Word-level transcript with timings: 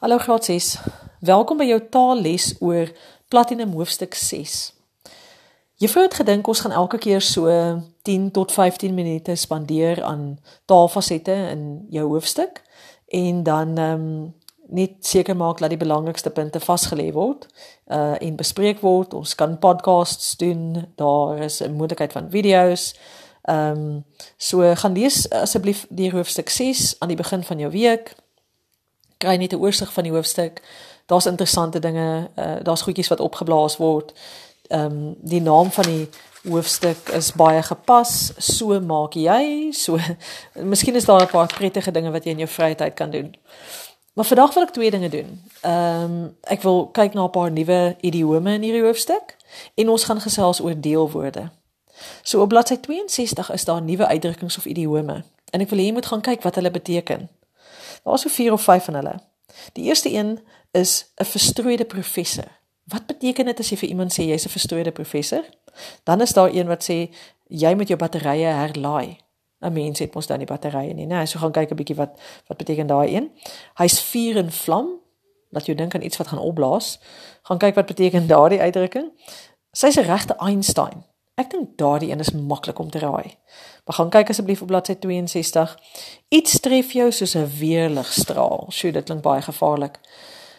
Hallo 0.00 0.18
graad 0.18 0.44
6. 0.44 0.78
Welkom 1.20 1.58
by 1.60 1.66
jou 1.68 1.80
taalles 1.92 2.54
oor 2.64 2.88
Platinum 3.28 3.74
hoofstuk 3.76 4.14
6. 4.16 4.72
Juffrou 5.76 6.06
het 6.06 6.14
gedink 6.16 6.46
ons 6.48 6.62
gaan 6.64 6.72
elke 6.72 6.96
keer 6.98 7.20
so 7.20 7.52
10 8.08 8.30
tot 8.32 8.52
15 8.52 8.94
minute 8.96 9.34
spandeer 9.36 10.00
aan 10.02 10.38
taalfasette 10.64 11.34
in 11.50 11.84
jou 11.92 12.06
hoofstuk 12.14 12.62
en 13.12 13.42
dan 13.42 13.76
ehm 13.76 14.06
um, 14.06 14.32
net 14.72 15.04
seker 15.04 15.36
maak 15.36 15.60
dat 15.60 15.68
die 15.68 15.82
belangrikste 15.84 16.30
punte 16.30 16.64
vasgelê 16.64 17.10
word 17.12 17.44
uh 17.92 18.16
en 18.22 18.40
bespreek 18.40 18.80
word. 18.80 19.12
Ons 19.14 19.34
kan 19.34 19.58
podcasts 19.58 20.36
doen. 20.36 20.86
Daar 20.96 21.44
is 21.44 21.60
'n 21.60 21.76
moontlikheid 21.76 22.12
van 22.12 22.30
video's. 22.30 22.94
Ehm 23.42 23.76
um, 23.76 24.04
so 24.36 24.74
gaan 24.74 24.92
lees 24.92 25.30
asseblief 25.30 25.86
die 25.90 26.10
hoofstuk 26.10 26.48
6 26.48 26.96
aan 26.98 27.08
die 27.08 27.20
begin 27.20 27.44
van 27.44 27.58
jou 27.58 27.70
week 27.70 28.16
kry 29.20 29.36
net 29.36 29.52
'n 29.52 29.60
oorsig 29.60 29.92
van 29.92 30.02
die 30.02 30.12
hoofstuk. 30.12 30.62
Daar's 31.06 31.26
interessante 31.26 31.78
dinge, 31.78 32.30
uh, 32.38 32.56
daar's 32.62 32.82
goedjies 32.82 33.08
wat 33.08 33.20
opgeblaas 33.20 33.76
word. 33.76 34.12
Ehm 34.68 34.84
um, 34.84 35.14
die 35.20 35.42
naam 35.42 35.70
van 35.70 35.84
die 35.84 36.08
hoofstuk 36.48 37.08
is 37.08 37.32
baie 37.32 37.62
gepas. 37.62 38.32
So 38.38 38.80
maak 38.80 39.14
jy, 39.14 39.72
so 39.72 39.98
Miskien 40.72 40.94
is 40.94 41.04
daar 41.04 41.22
'n 41.22 41.30
paar 41.30 41.46
prettige 41.46 41.90
dinge 41.90 42.10
wat 42.10 42.24
jy 42.24 42.30
in 42.30 42.38
jou 42.38 42.48
vrye 42.48 42.74
tyd 42.74 42.94
kan 42.94 43.10
doen. 43.10 43.34
Maar 44.12 44.24
vandag 44.24 44.54
wil 44.54 44.62
ek 44.62 44.70
twee 44.70 44.90
dinge 44.90 45.08
doen. 45.08 45.42
Ehm 45.60 46.02
um, 46.02 46.36
ek 46.42 46.62
wil 46.62 46.86
kyk 46.86 47.12
na 47.12 47.24
'n 47.24 47.30
paar 47.30 47.50
nuwe 47.50 47.96
idiome 48.00 48.52
in 48.54 48.62
hierdie 48.62 48.82
hoofstuk 48.82 49.36
en 49.74 49.88
ons 49.88 50.04
gaan 50.04 50.20
gesels 50.20 50.60
oor 50.60 50.80
deelwoorde. 50.80 51.50
So 52.22 52.40
op 52.40 52.48
bladsy 52.48 52.76
62 52.80 53.52
is 53.52 53.64
daar 53.64 53.82
nuwe 53.82 54.06
uitdrukkings 54.06 54.56
of 54.56 54.64
idiome 54.64 55.24
en 55.50 55.60
ek 55.60 55.68
wil 55.70 55.78
hê 55.78 55.82
jy 55.82 55.92
moet 55.92 56.06
gaan 56.06 56.20
kyk 56.20 56.42
wat 56.42 56.54
hulle 56.54 56.70
beteken. 56.70 57.28
Daar's 58.04 58.22
so 58.22 58.28
4 58.28 58.52
of 58.52 58.62
5 58.62 58.84
van 58.84 58.94
hulle. 58.94 59.20
Die 59.72 59.84
eerste 59.84 60.12
een 60.12 60.40
is 60.70 61.12
'n 61.16 61.24
verstrooide 61.24 61.84
professor. 61.84 62.48
Wat 62.84 63.06
beteken 63.06 63.44
dit 63.44 63.58
as 63.58 63.68
jy 63.70 63.76
vir 63.76 63.88
iemand 63.88 64.12
sê 64.12 64.22
jy's 64.22 64.44
'n 64.46 64.48
verstrooide 64.50 64.92
professor? 64.92 65.44
Dan 66.04 66.20
is 66.20 66.32
daar 66.32 66.54
een 66.54 66.66
wat 66.66 66.82
sê 66.90 67.14
jy 67.46 67.74
moet 67.74 67.88
jou 67.88 67.98
batterye 67.98 68.46
herlaai. 68.46 69.18
'n 69.60 69.72
Mens 69.72 69.98
het 69.98 70.14
mos 70.14 70.26
dan 70.26 70.38
die 70.38 70.46
batterye 70.46 70.94
nie, 70.94 71.06
né? 71.06 71.14
Nee, 71.14 71.26
so 71.26 71.38
gaan 71.38 71.52
kyk 71.52 71.70
'n 71.70 71.76
bietjie 71.76 71.96
wat 71.96 72.20
wat 72.46 72.56
beteken 72.56 72.86
daai 72.86 73.16
een. 73.16 73.30
Hy's 73.74 74.00
vuur 74.00 74.36
en 74.36 74.52
vlam. 74.52 74.88
Laat 75.50 75.66
jou 75.66 75.76
dink 75.76 75.94
aan 75.94 76.02
iets 76.02 76.16
wat 76.16 76.28
gaan 76.28 76.38
opblaas. 76.38 77.00
Gaan 77.42 77.58
kyk 77.58 77.74
wat 77.74 77.86
beteken 77.86 78.26
daardie 78.26 78.60
uitdrukking. 78.60 79.12
Sy's 79.72 79.96
'n 79.96 80.04
regte 80.04 80.36
Einstein. 80.36 81.04
Ek 81.40 81.50
dink 81.50 81.78
daardie 81.80 82.10
een 82.10 82.20
is 82.20 82.32
maklik 82.36 82.78
om 82.78 82.90
te 82.90 82.98
raai. 83.00 83.36
Maar 83.84 83.96
gaan 83.96 84.10
kyk 84.10 84.28
asseblief 84.28 84.60
op 84.62 84.68
bladsy 84.68 84.94
62. 85.00 85.78
Iets 86.28 86.60
tref 86.60 86.92
jou 86.92 87.08
soos 87.12 87.34
'n 87.34 87.48
weerligstraal. 87.58 88.66
Sjoe, 88.68 88.92
dit 88.92 89.04
klink 89.04 89.22
baie 89.22 89.42
gevaarlik. 89.42 89.98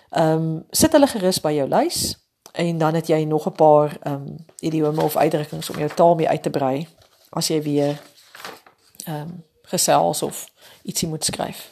Ehm 0.10 0.32
um, 0.32 0.66
sit 0.72 0.92
hulle 0.92 1.08
gerus 1.08 1.40
by 1.42 1.54
jou 1.54 1.68
lys 1.70 2.18
en 2.52 2.78
dan 2.78 2.94
het 2.94 3.08
jy 3.08 3.24
nog 3.24 3.46
'n 3.48 3.52
paar 3.52 3.98
ehm 4.02 4.14
um, 4.14 4.46
idiome 4.60 5.02
of 5.02 5.16
uitdrukkings 5.16 5.70
om 5.70 5.78
jou 5.78 5.90
taal 5.96 6.16
mee 6.16 6.30
uit 6.30 6.44
te 6.44 6.50
brei 6.50 6.88
as 7.30 7.48
jy 7.48 7.62
weer 7.62 8.02
ehm 9.06 9.22
um, 9.22 9.44
gesels 9.64 10.22
of 10.22 10.52
ietsie 10.84 11.08
moet 11.08 11.26
skryf. 11.26 11.70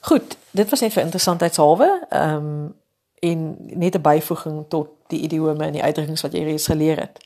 Goed, 0.00 0.36
dit 0.50 0.70
was 0.70 0.80
net 0.80 0.92
vir 0.92 1.02
interessantheidshalwe. 1.02 2.06
Ehm 2.08 2.34
um, 2.36 2.74
en 3.18 3.56
net 3.58 3.94
'n 3.94 4.00
byvoeging 4.00 4.64
tot 4.68 4.88
die 5.06 5.20
idiome 5.20 5.64
en 5.64 5.72
die 5.72 5.82
uitdrukkings 5.82 6.22
wat 6.22 6.32
jy 6.32 6.42
reeds 6.42 6.66
geleer 6.66 6.98
het. 7.00 7.18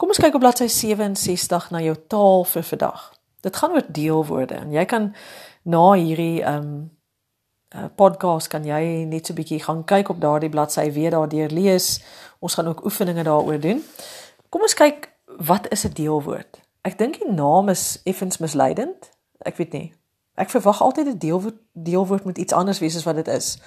Kom 0.00 0.08
ons 0.08 0.16
kyk 0.16 0.38
op 0.38 0.40
bladsy 0.40 0.64
67 0.72 1.66
na 1.74 1.80
jou 1.84 1.92
taal 2.08 2.46
vir 2.48 2.62
vandag. 2.64 3.00
Dit 3.44 3.56
gaan 3.56 3.74
oor 3.76 3.84
deelwoorde 3.84 4.56
en 4.56 4.70
jy 4.72 4.84
kan 4.88 5.10
na 5.68 5.82
hierdie 5.92 6.40
um 6.48 6.70
uh, 7.76 7.84
podcast 8.00 8.48
kan 8.48 8.64
jy 8.64 9.04
net 9.04 9.28
so 9.28 9.34
'n 9.34 9.36
bietjie 9.36 9.60
gaan 9.60 9.84
kyk 9.84 10.08
op 10.08 10.20
daardie 10.20 10.48
bladsy 10.48 10.86
weer 10.92 11.10
daardeur 11.10 11.52
lees. 11.52 12.00
Ons 12.40 12.54
gaan 12.54 12.72
ook 12.72 12.84
oefeninge 12.84 13.22
daaroor 13.28 13.60
doen. 13.60 13.84
Kom 14.48 14.62
ons 14.62 14.74
kyk 14.74 15.12
wat 15.36 15.68
is 15.68 15.84
'n 15.84 15.92
deelwoord? 15.92 16.60
Ek 16.82 16.98
dink 16.98 17.20
die 17.20 17.32
naam 17.32 17.68
is 17.68 18.00
effens 18.04 18.38
misleidend. 18.38 19.10
Ek 19.38 19.56
weet 19.56 19.72
nie. 19.72 19.92
Ek 20.34 20.48
verwag 20.48 20.80
altyd 20.82 21.06
'n 21.06 21.18
deelwoord 21.18 21.60
deelwoord 21.72 22.24
moet 22.24 22.38
iets 22.38 22.52
anders 22.52 22.78
wees 22.78 22.96
as 22.96 23.04
wat 23.04 23.16
dit 23.16 23.28
is. 23.28 23.58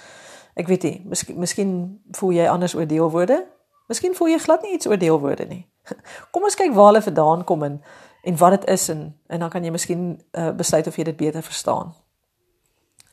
Ek 0.54 0.66
weet 0.66 0.82
nie. 0.82 1.02
Miskien 1.04 1.38
miskien 1.38 2.00
voel 2.10 2.30
jy 2.30 2.48
anders 2.48 2.74
oor 2.74 2.86
deelwoorde? 2.86 3.46
Miskien 3.86 4.14
voel 4.14 4.28
jy 4.28 4.38
glad 4.38 4.62
nie 4.62 4.72
iets 4.72 4.86
oor 4.86 4.98
deelwoorde 4.98 5.46
nie. 5.46 5.66
Kom 6.32 6.42
ons 6.42 6.56
kyk 6.56 6.72
waar 6.72 6.92
hulle 6.92 7.02
vandaan 7.02 7.44
kom 7.44 7.62
en 7.62 7.82
en 8.24 8.36
wat 8.40 8.50
dit 8.50 8.68
is 8.72 8.88
en 8.88 9.20
en 9.26 9.38
dan 9.38 9.50
kan 9.50 9.64
jy 9.64 9.70
miskien 9.70 10.04
uh, 10.32 10.50
besluit 10.56 10.86
of 10.86 10.96
jy 10.96 11.04
dit 11.04 11.16
beter 11.16 11.42
verstaan. 11.42 11.92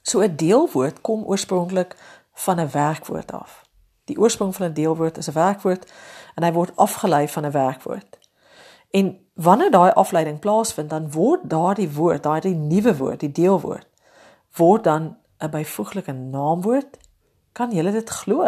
So 0.01 0.21
'n 0.21 0.35
deelwoord 0.35 1.01
kom 1.01 1.23
oorspronklik 1.23 1.95
van 2.33 2.59
'n 2.59 2.71
werkwoord 2.71 3.31
af. 3.31 3.65
Die 4.05 4.19
oorsprong 4.19 4.55
van 4.55 4.67
'n 4.67 4.73
deelwoord 4.73 5.17
is 5.17 5.27
'n 5.27 5.33
werkwoord 5.33 5.91
en 6.35 6.43
hy 6.43 6.51
word 6.51 6.75
afgelei 6.75 7.27
van 7.27 7.45
'n 7.45 7.51
werkwoord. 7.51 8.19
En 8.91 9.27
wanneer 9.33 9.71
daai 9.71 9.91
afleiding 9.91 10.39
plaasvind, 10.39 10.89
dan 10.89 11.11
word 11.11 11.49
daardie 11.49 11.91
woord, 11.91 12.23
daardie 12.23 12.55
nuwe 12.55 12.97
woord, 12.97 13.19
die 13.19 13.31
deelwoord, 13.31 13.87
word 14.55 14.83
dan 14.83 15.17
'n 15.37 15.49
byvoeglike 15.49 16.11
naamwoord. 16.11 16.97
Kan 17.51 17.71
jy 17.71 17.91
dit 17.91 18.09
glo? 18.09 18.43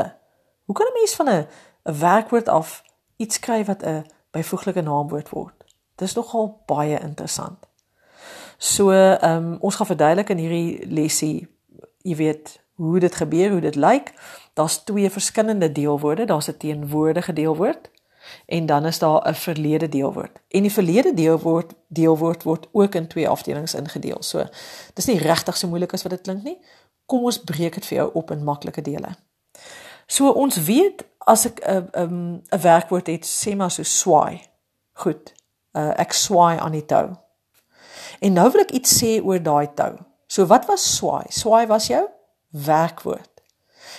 Hoe 0.66 0.76
kan 0.76 0.86
'n 0.86 0.94
mens 0.94 1.16
van 1.16 1.30
'n 1.30 1.48
'n 1.84 2.00
werkwoord 2.00 2.50
af 2.50 2.84
iets 3.16 3.40
kry 3.40 3.66
wat 3.66 3.84
'n 3.84 4.06
byvoeglike 4.32 4.82
naamwoord 4.82 5.30
word. 5.30 5.64
Dis 5.96 6.14
nogal 6.14 6.62
baie 6.66 7.00
interessant. 7.00 7.58
So, 8.58 8.92
ehm 8.92 9.36
um, 9.36 9.58
ons 9.60 9.76
gaan 9.76 9.86
verduidelik 9.86 10.30
in 10.30 10.38
hierdie 10.38 10.88
lesie, 10.88 11.48
jy 12.02 12.16
weet, 12.16 12.62
hoe 12.74 13.00
dit 13.00 13.16
gebeur, 13.16 13.52
hoe 13.52 13.60
dit 13.60 13.76
lyk. 13.76 14.14
Daar's 14.54 14.84
twee 14.84 15.10
verskillende 15.10 15.72
deelwoorde. 15.72 16.26
Daar's 16.26 16.48
'n 16.48 16.58
teenwoordige 16.58 17.34
deelwoord 17.34 17.90
en 18.46 18.66
dan 18.66 18.86
is 18.86 19.00
daar 19.00 19.30
'n 19.30 19.34
verlede 19.34 19.90
deelwoord. 19.90 20.40
En 20.48 20.62
die 20.62 20.72
verlede 20.72 21.14
deelwoord 21.14 21.74
deelwoord 21.88 22.44
word 22.44 22.68
ook 22.72 22.96
in 22.96 23.08
twee 23.08 23.30
afdelings 23.30 23.74
ingedeel. 23.74 24.18
So, 24.20 24.46
dis 24.94 25.06
nie 25.06 25.18
regtig 25.18 25.58
so 25.58 25.68
moeilik 25.68 25.94
as 25.94 26.04
wat 26.04 26.12
dit 26.12 26.22
klink 26.22 26.44
nie. 26.44 26.58
Kom 27.06 27.24
ons 27.24 27.44
breek 27.44 27.74
dit 27.74 27.86
vir 27.86 27.98
jou 27.98 28.10
op 28.14 28.32
in 28.32 28.44
maklike 28.44 28.82
dele. 28.82 29.16
So 30.06 30.30
ons 30.30 30.58
weet 30.58 31.06
as 31.26 31.46
ek 31.46 31.60
'n 31.60 31.70
uh, 31.70 31.78
'n 31.78 31.90
um, 32.02 32.42
'n 32.52 32.62
werkwoord 32.62 33.08
het, 33.08 33.26
sê 33.26 33.56
maar 33.56 33.72
so 33.72 33.84
swaai. 33.84 34.42
Goed. 34.94 35.34
Uh, 35.72 35.92
ek 36.00 36.14
swaai 36.14 36.58
aan 36.60 36.72
die 36.72 36.86
tou. 36.86 37.10
En 38.20 38.34
nou 38.34 38.52
wil 38.52 38.62
ek 38.62 38.72
iets 38.72 39.04
sê 39.04 39.24
oor 39.24 39.42
daai 39.42 39.74
tou. 39.74 39.98
So 40.28 40.46
wat 40.46 40.66
was 40.66 40.96
swaai? 40.96 41.26
Swaai 41.30 41.68
was 41.68 41.88
jou 41.88 42.08
werkwoord. 42.50 43.32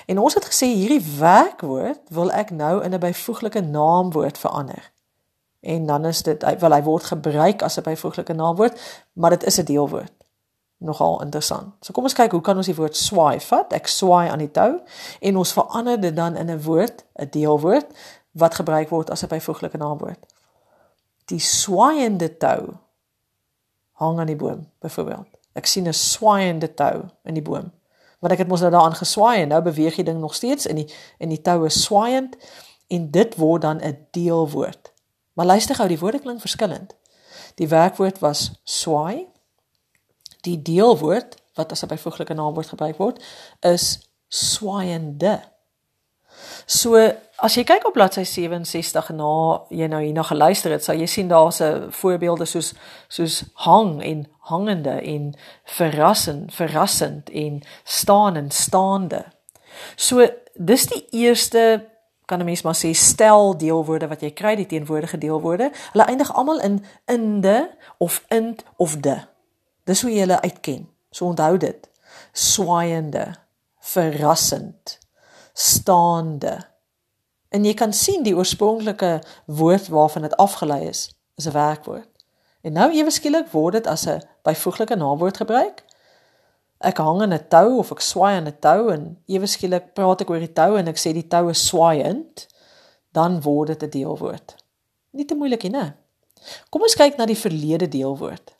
En 0.06 0.18
ons 0.18 0.34
het 0.34 0.44
gesê 0.44 0.66
hierdie 0.66 1.02
werkwoord 1.18 2.00
wil 2.08 2.30
ek 2.30 2.50
nou 2.50 2.82
in 2.82 2.94
'n 2.94 3.00
byvoeglike 3.00 3.60
naamwoord 3.60 4.38
verander. 4.38 4.92
En 5.60 5.86
dan 5.86 6.04
is 6.04 6.22
dit 6.22 6.44
wel 6.60 6.72
hy 6.72 6.82
word 6.82 7.04
gebruik 7.04 7.62
as 7.62 7.78
'n 7.78 7.82
byvoeglike 7.82 8.32
naamwoord, 8.32 9.04
maar 9.12 9.30
dit 9.30 9.44
is 9.44 9.58
'n 9.58 9.64
deelwoord 9.64 10.23
nogal 10.78 11.22
interessant. 11.22 11.74
So 11.80 11.92
kom 11.92 12.04
ons 12.04 12.16
kyk 12.16 12.34
hoe 12.36 12.42
kan 12.44 12.56
ons 12.56 12.68
die 12.68 12.76
woord 12.76 12.96
swaai 12.96 13.40
vat? 13.40 13.72
Ek 13.72 13.88
swaai 13.88 14.28
aan 14.28 14.42
die 14.42 14.50
tou 14.50 14.80
en 15.20 15.36
ons 15.40 15.52
verander 15.56 16.00
dit 16.00 16.16
dan 16.16 16.36
in 16.36 16.50
'n 16.50 16.62
woord, 16.62 17.04
'n 17.18 17.28
deelwoord 17.30 17.86
wat 18.32 18.54
gebruik 18.54 18.88
word 18.88 19.10
as 19.10 19.22
'n 19.22 19.28
byvoeglike 19.28 19.76
naamwoord. 19.76 20.26
Die 21.24 21.38
swaaiende 21.38 22.36
tou 22.36 22.76
hang 23.92 24.18
aan 24.18 24.26
die 24.26 24.36
boom 24.36 24.70
byvoorbeeld. 24.78 25.26
Ek 25.52 25.66
sien 25.66 25.88
'n 25.88 25.92
swaaiende 25.92 26.74
tou 26.74 27.04
in 27.24 27.34
die 27.34 27.42
boom. 27.42 27.72
Want 28.20 28.32
ek 28.32 28.38
het 28.38 28.48
mos 28.48 28.60
nou 28.60 28.70
daaraan 28.70 28.94
geswaai 28.94 29.40
en 29.40 29.48
nou 29.48 29.62
beweeg 29.62 29.94
die 29.94 30.04
ding 30.04 30.20
nog 30.20 30.34
steeds 30.34 30.66
in 30.66 30.76
die 30.76 30.94
in 31.18 31.28
die 31.28 31.40
tou 31.40 31.64
is 31.66 31.82
swaaiend 31.82 32.36
en 32.88 33.10
dit 33.10 33.36
word 33.36 33.62
dan 33.62 33.80
'n 33.80 34.06
deelwoord. 34.10 34.92
Maar 35.32 35.46
luister 35.46 35.74
gou, 35.74 35.88
die 35.88 35.98
woorde 35.98 36.20
klink 36.20 36.40
verskillend. 36.40 36.94
Die 37.54 37.68
werkwoord 37.68 38.18
was 38.18 38.60
swaai 38.64 39.26
die 40.44 40.60
deelwoord 40.62 41.36
wat 41.54 41.70
as 41.72 41.82
'n 41.82 41.92
byvoeglike 41.92 42.34
naamwoord 42.34 42.68
gebruik 42.68 42.96
word 42.96 43.24
is 43.60 44.08
swaaiende. 44.28 45.40
So 46.66 46.96
as 47.44 47.54
jy 47.54 47.64
kyk 47.66 47.86
op 47.86 47.92
bladsy 47.96 48.24
67 48.24 49.10
na 49.16 49.60
jy 49.70 49.86
nou 49.90 50.00
hierna 50.02 50.24
geluister 50.26 50.72
het, 50.74 50.84
sal 50.84 50.98
jy 50.98 51.06
sien 51.06 51.28
daar's 51.28 51.60
'n 51.60 51.90
voorbeelde 51.90 52.44
soos 52.44 52.74
soos 53.08 53.44
hang 53.54 54.02
en 54.02 54.26
hangende 54.38 55.00
en 55.00 55.34
verrassend, 55.64 56.54
verrassend 56.54 57.30
en 57.30 57.62
staan 57.84 58.36
en 58.36 58.50
staande. 58.50 59.24
So 59.96 60.26
dis 60.54 60.86
die 60.86 61.06
eerste 61.10 61.84
kan 62.26 62.40
'n 62.40 62.44
mens 62.44 62.62
maar 62.62 62.76
sê 62.76 62.90
stel 62.92 63.56
deelwoorde 63.56 64.08
wat 64.08 64.20
jy 64.20 64.30
kry 64.30 64.54
die 64.56 64.66
teenwoordige 64.66 65.18
deelwoorde. 65.18 65.72
Hulle 65.92 66.04
eindig 66.04 66.34
almal 66.34 66.60
in 66.60 66.84
inde 67.04 67.70
of 67.98 68.24
int 68.28 68.64
of 68.76 68.96
de. 68.96 69.33
Dis 69.84 70.02
hoe 70.02 70.10
jy 70.12 70.24
hulle 70.24 70.40
uitken. 70.40 70.88
So 71.10 71.26
onthou 71.26 71.56
dit. 71.56 71.88
Swaaiende, 72.32 73.34
verrassend, 73.80 74.98
staande. 75.52 76.58
En 77.54 77.64
jy 77.64 77.74
kan 77.74 77.92
sien 77.92 78.22
die 78.22 78.34
oorspronklike 78.36 79.20
woord 79.46 79.88
waarvan 79.88 80.22
dit 80.26 80.36
afgelei 80.36 80.88
is, 80.88 81.10
is 81.36 81.46
'n 81.46 81.52
werkwoord. 81.52 82.10
En 82.60 82.72
nou 82.72 82.92
ewe 82.92 83.10
skielik 83.10 83.50
word 83.52 83.72
dit 83.72 83.86
as 83.86 84.06
'n 84.06 84.22
byvoeglike 84.42 84.96
naamwoord 84.96 85.36
gebruik. 85.36 85.84
ek 86.84 86.98
hang 86.98 87.22
aan 87.22 87.32
'n 87.32 87.48
tou 87.48 87.78
of 87.78 87.90
ek 87.90 88.00
swaai 88.00 88.34
aan 88.36 88.48
'n 88.48 88.58
tou 88.60 88.90
en 88.92 89.18
ewe 89.26 89.46
skielik 89.46 89.94
praat 89.94 90.20
ek 90.20 90.30
oor 90.30 90.38
die 90.38 90.52
tou 90.52 90.76
en 90.76 90.88
ek 90.88 90.98
sê 90.98 91.12
die 91.12 91.28
tou 91.28 91.48
is 91.48 91.66
swaaiend, 91.66 92.46
dan 93.12 93.40
word 93.40 93.68
dit 93.68 93.82
'n 93.82 93.90
deelwoord. 93.90 94.56
Nie 95.10 95.24
te 95.24 95.34
moeilik 95.34 95.62
nie, 95.62 95.70
né? 95.70 95.94
Kom 96.70 96.82
ons 96.82 96.94
kyk 96.94 97.16
na 97.16 97.26
die 97.26 97.38
verlede 97.38 97.88
deelwoord. 97.88 98.53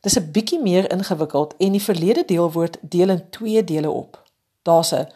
Dis 0.00 0.18
'n 0.18 0.30
bietjie 0.30 0.60
meer 0.60 0.90
ingewikkeld 0.90 1.56
en 1.56 1.72
die 1.72 1.82
verlede 1.82 2.24
deelwoord 2.24 2.76
deel 2.80 3.08
in 3.08 3.30
twee 3.30 3.64
dele 3.64 3.90
op. 3.90 4.22
Daar's 4.62 4.92
'n 4.92 5.08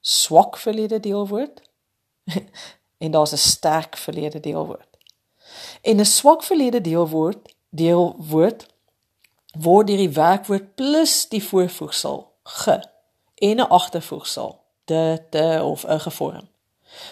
swak 0.00 0.56
verlede 0.56 1.00
deelwoord 1.00 1.62
en 3.04 3.10
daar's 3.10 3.32
'n 3.32 3.36
sterk 3.36 3.96
verlede 3.96 4.40
deelwoord. 4.40 4.88
En 5.82 5.96
'n 5.96 6.04
swak 6.04 6.42
verlede 6.42 6.80
deelwoord 6.80 7.54
deelwoord 7.70 8.66
word 9.58 9.86
deur 9.86 9.96
die 9.96 10.10
werkwoord 10.10 10.74
plus 10.74 11.28
die 11.28 11.44
voorvoegsel 11.44 12.32
ge 12.42 12.84
en 13.34 13.56
'n 13.56 13.68
agtervoegsel 13.68 14.60
de 14.84 15.22
te 15.30 15.60
of 15.62 15.84
'n 15.84 16.00
gevorm. 16.00 16.48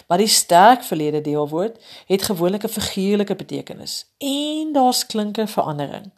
Maar 0.06 0.18
die 0.18 0.26
sterk 0.26 0.82
verlede 0.82 1.20
deelwoord 1.20 1.84
het 2.06 2.22
gewoonlik 2.22 2.64
'n 2.64 2.68
figuurlike 2.68 3.34
betekenis 3.34 4.06
en 4.18 4.72
daar's 4.72 5.06
klinke 5.06 5.46
verandering. 5.46 6.10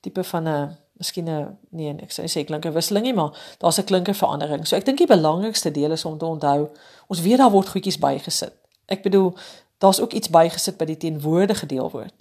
Tipe 0.00 0.24
van 0.24 0.48
'n 0.48 0.76
miskien 0.98 1.28
'n 1.28 1.58
nee, 1.70 1.94
ek 2.02 2.10
sê 2.12 2.24
sê 2.26 2.44
klinke 2.44 2.72
wisseling 2.72 3.04
nie, 3.04 3.14
maar 3.14 3.56
daar's 3.58 3.78
'n 3.78 3.84
klinke 3.84 4.14
verandering. 4.14 4.66
So 4.66 4.76
ek 4.76 4.84
dink 4.84 4.98
die 4.98 5.06
belangrikste 5.06 5.70
deel 5.70 5.92
is 5.92 6.04
om 6.04 6.18
te 6.18 6.24
onthou, 6.24 6.68
ons 7.06 7.20
weet 7.20 7.38
daar 7.38 7.50
word 7.50 7.68
goedjies 7.68 7.98
bygesit. 7.98 8.52
Ek 8.86 9.02
bedoel, 9.02 9.36
daar's 9.78 10.00
ook 10.00 10.12
iets 10.12 10.30
bygesit 10.30 10.76
by 10.76 10.84
die 10.84 10.96
teenwoordige 10.96 11.66
deelwoord. 11.66 12.14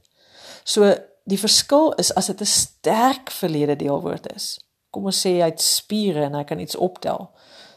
So 0.64 0.96
die 1.24 1.40
verskil 1.40 1.94
is 1.94 2.14
as 2.14 2.26
dit 2.26 2.42
'n 2.42 2.46
sterk 2.46 3.32
verlede 3.32 3.76
deelwoord 3.76 4.34
is. 4.36 4.60
Kom 4.90 5.06
ons 5.06 5.26
sê 5.26 5.30
hy 5.42 5.50
het 5.50 5.62
spiere 5.62 6.24
en 6.24 6.34
hy 6.34 6.44
kan 6.44 6.60
iets 6.60 6.76
optel. 6.76 7.30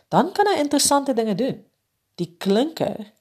Dan 0.08 0.32
kan 0.32 0.46
hy 0.46 0.58
interessante 0.58 1.14
dinge 1.14 1.34
doen. 1.34 1.64
Die 2.14 2.34
klinker 2.38 3.12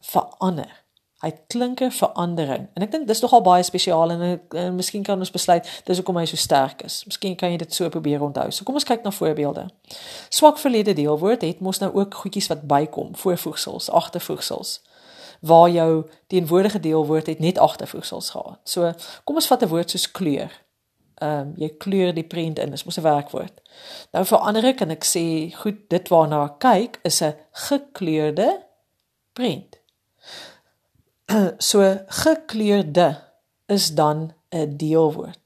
verander. 0.00 0.83
Hy 1.24 1.30
klinker 1.48 1.92
verandering. 1.96 2.66
En 2.76 2.84
ek 2.84 2.90
dink 2.92 3.06
dis 3.08 3.20
nogal 3.24 3.40
baie 3.40 3.62
spesiaal 3.64 4.10
en, 4.12 4.22
en, 4.26 4.40
en 4.60 4.74
miskien 4.76 5.02
kan 5.06 5.18
ons 5.18 5.30
besluit 5.32 5.68
dis 5.88 5.96
hoekom 5.96 6.18
hy 6.20 6.26
so 6.28 6.36
sterk 6.36 6.82
is. 6.84 6.98
Miskien 7.08 7.36
kan 7.40 7.54
jy 7.54 7.62
dit 7.62 7.72
so 7.72 7.88
probeer 7.88 8.20
onthou. 8.20 8.50
So 8.52 8.68
kom 8.68 8.76
ons 8.76 8.84
kyk 8.84 9.06
na 9.06 9.12
voorbeelde. 9.14 9.70
Swak 10.28 10.60
verlede 10.60 10.92
deelwoord 10.92 11.46
het 11.46 11.62
mos 11.64 11.80
nou 11.80 11.88
ook 11.96 12.18
goedjies 12.20 12.50
wat 12.52 12.66
bykom, 12.68 13.14
voorvoegsels, 13.16 13.88
agtervoegsels 13.88 14.82
waar 15.44 15.70
jou 15.70 16.06
teenwoordige 16.26 16.80
deelwoord 16.80 17.26
het 17.26 17.38
net 17.38 17.58
agtervoegsels 17.58 18.30
gehad. 18.30 18.60
So 18.64 18.92
kom 19.24 19.40
ons 19.40 19.46
vat 19.46 19.62
'n 19.62 19.68
woord 19.68 19.90
soos 19.90 20.10
kleur. 20.10 20.52
Ehm 21.20 21.40
um, 21.40 21.52
jy 21.56 21.68
kleur 21.78 22.14
die 22.14 22.24
prent 22.24 22.58
in, 22.58 22.70
dis 22.70 22.84
mos 22.84 22.98
'n 22.98 23.02
werkwoord. 23.02 23.60
Nou 24.12 24.24
verander 24.24 24.64
ek 24.64 24.80
en 24.80 24.90
ek 24.90 25.04
sê 25.04 25.54
goed, 25.56 25.88
dit 25.88 26.08
waarna 26.08 26.44
ek 26.44 26.58
kyk 26.58 26.98
is 27.02 27.22
'n 27.22 27.34
gekleurde 27.52 28.60
prent. 29.32 29.83
So 31.58 32.04
gekleurde 32.06 33.22
is 33.66 33.94
dan 33.94 34.34
'n 34.50 34.76
deelwoord. 34.76 35.40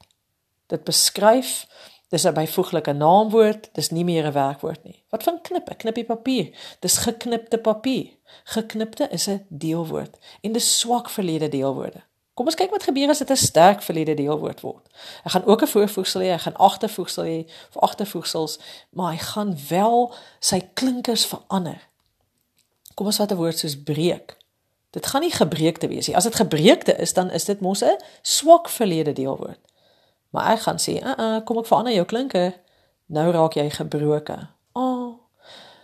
Dit 0.67 0.83
beskryf 0.83 1.67
Dis 2.09 2.23
'n 2.23 2.33
byvoeglike 2.33 2.91
naamwoord, 2.91 3.69
dis 3.73 3.89
nie 3.89 4.03
meer 4.03 4.25
'n 4.25 4.31
werkwoord 4.31 4.83
nie. 4.83 5.03
Wat 5.09 5.23
van 5.23 5.41
knip? 5.41 5.69
Ek 5.69 5.77
knip 5.77 5.95
die 5.95 6.05
papier. 6.05 6.57
Dis 6.79 6.97
geknipte 6.97 7.57
papier. 7.57 8.09
Geknipte 8.43 9.07
is 9.09 9.27
'n 9.27 9.45
deelwoord 9.49 10.17
en 10.41 10.51
dis 10.51 10.79
swak 10.79 11.09
verlede 11.09 11.49
deelwoorde. 11.49 12.01
Kom 12.33 12.45
ons 12.45 12.55
kyk 12.55 12.71
wat 12.71 12.83
gebeur 12.83 13.09
as 13.09 13.17
dit 13.17 13.29
'n 13.29 13.35
sterk 13.35 13.81
verlede 13.81 14.13
deelwoord 14.13 14.61
word. 14.61 14.89
Ek 15.23 15.31
gaan 15.31 15.45
ook 15.45 15.61
'n 15.61 15.67
voorvoegsel 15.67 16.21
hê, 16.21 16.33
ek 16.33 16.41
gaan 16.41 16.55
agtervoegsel 16.55 17.23
hê 17.23 17.49
vir 17.69 17.81
agtervoegsels, 17.81 18.59
maar 18.89 19.11
hy 19.11 19.17
gaan 19.17 19.57
wel 19.69 20.13
sy 20.39 20.59
klinkers 20.73 21.25
verander. 21.25 21.87
Kom 22.93 23.05
ons 23.05 23.17
vat 23.17 23.31
'n 23.31 23.35
woord 23.35 23.57
soos 23.57 23.83
breek. 23.83 24.37
Dit 24.89 25.05
gaan 25.05 25.21
nie 25.21 25.31
gebreekte 25.31 25.87
wees 25.87 26.07
nie. 26.07 26.15
As 26.15 26.23
dit 26.23 26.35
gebreekte 26.35 26.95
is, 26.95 27.13
dan 27.13 27.29
is 27.29 27.45
dit 27.45 27.59
mos 27.61 27.83
'n 27.83 27.97
swak 28.21 28.69
verlede 28.69 29.13
deelwoord. 29.13 29.59
Maar 30.29 30.51
ek 30.51 30.59
gaan 30.59 30.79
sê, 30.79 31.03
"Uh, 31.03 31.13
uh 31.17 31.43
kom 31.43 31.57
ek 31.57 31.65
verander 31.65 31.93
jou 31.93 32.05
klinke. 32.05 32.53
Nou 33.05 33.31
raak 33.31 33.53
jy 33.53 33.69
gebroke." 33.69 34.47
O, 34.71 34.81
oh, 34.81 35.19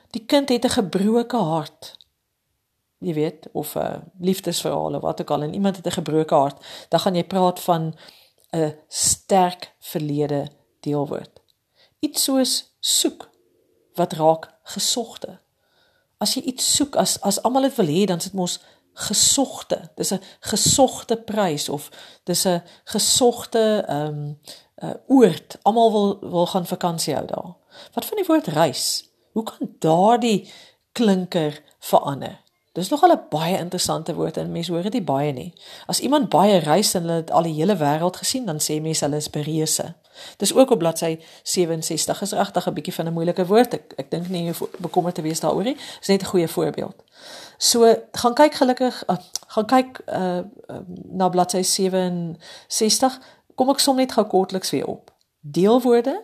die 0.09 0.25
kind 0.25 0.49
het 0.49 0.65
'n 0.65 0.69
gebroke 0.69 1.37
hart. 1.37 1.97
Jy 2.97 3.13
weet, 3.13 3.47
of 3.51 3.75
'n 3.75 3.79
uh, 3.79 3.97
liefdesverhaal 4.19 4.93
of 4.95 5.01
wat 5.01 5.21
ook 5.21 5.31
al 5.31 5.41
en 5.41 5.53
iemand 5.53 5.75
het 5.75 5.85
'n 5.85 5.91
gebroke 5.91 6.35
hart, 6.35 6.65
dan 6.89 6.99
gaan 6.99 7.15
jy 7.15 7.23
praat 7.23 7.59
van 7.59 7.95
'n 8.55 8.75
sterk 8.87 9.73
verlede 9.79 10.47
deelwoord. 10.79 11.41
Iets 11.99 12.23
soos 12.23 12.75
soek 12.79 13.29
wat 13.93 14.13
raak 14.13 14.53
gesogte. 14.63 15.39
As 16.17 16.33
jy 16.33 16.41
iets 16.41 16.75
soek, 16.75 16.95
as 16.95 17.21
as 17.21 17.41
almal 17.41 17.61
dit 17.61 17.75
wil 17.75 17.87
hê, 17.87 18.05
dan 18.05 18.21
sit 18.21 18.33
mos 18.33 18.59
gesogte. 18.95 19.91
Dis 19.95 20.11
'n 20.11 20.21
gesogte 20.39 21.17
prys 21.17 21.69
of 21.69 21.89
dis 22.23 22.45
'n 22.45 22.63
gesogte 22.83 23.83
ehm 23.87 24.07
um, 24.07 24.39
uh, 24.83 24.89
oord. 25.07 25.57
Almal 25.61 25.91
wil 25.91 26.29
wil 26.29 26.47
gaan 26.47 26.65
vakansie 26.65 27.13
hou 27.13 27.25
daar. 27.25 27.55
Wat 27.93 28.05
van 28.05 28.17
die 28.17 28.25
woord 28.27 28.47
reis? 28.47 29.09
Hoe 29.31 29.43
kan 29.43 29.75
daardie 29.79 30.51
klinker 30.91 31.61
verander? 31.79 32.41
Dis 32.71 32.89
nogal 32.89 33.11
'n 33.11 33.27
baie 33.29 33.57
interessante 33.57 34.15
woord 34.15 34.37
en 34.37 34.51
mense 34.51 34.71
hoor 34.71 34.89
dit 34.89 35.05
baie 35.05 35.31
nie. 35.33 35.53
As 35.85 35.99
iemand 35.99 36.29
baie 36.29 36.57
reis 36.57 36.93
en 36.93 37.01
hulle 37.01 37.13
het 37.13 37.31
al 37.31 37.43
die 37.43 37.53
hele 37.53 37.77
wêreld 37.77 38.17
gesien, 38.17 38.45
dan 38.45 38.59
sê 38.59 38.81
mense 38.81 39.05
hulle 39.05 39.15
is 39.15 39.29
bereuse. 39.29 39.95
Dis 40.37 40.53
ook 40.53 40.71
op 40.71 40.79
bladsy 40.79 41.19
67. 41.43 42.21
Is 42.21 42.31
regtig 42.31 42.67
'n 42.67 42.73
bietjie 42.73 42.93
van 42.93 43.05
'n 43.05 43.13
moeilike 43.13 43.45
woord. 43.45 43.73
Ek 43.73 43.93
ek 43.95 44.11
dink 44.11 44.29
nie 44.29 44.43
jy 44.43 44.53
bekommerd 44.77 45.15
te 45.15 45.21
wees 45.21 45.39
daaroor 45.39 45.63
nie. 45.63 45.77
Dis 45.99 46.07
net 46.07 46.21
'n 46.21 46.25
goeie 46.25 46.47
voorbeeld. 46.47 47.03
So, 47.57 47.95
gaan 48.11 48.33
kyk 48.33 48.53
gelukkig, 48.53 49.03
uh, 49.07 49.15
gaan 49.47 49.65
kyk 49.65 50.01
uh, 50.07 50.37
uh 50.67 50.77
na 51.11 51.29
bladsy 51.29 51.61
67. 51.61 53.19
Kom 53.55 53.69
ek 53.69 53.79
som 53.79 53.95
net 53.95 54.11
gou 54.11 54.25
kortliks 54.25 54.69
weer 54.69 54.85
op. 54.85 55.11
Deelwoorde 55.39 56.23